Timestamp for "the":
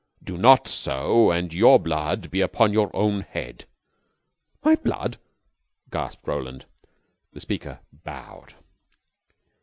7.33-7.39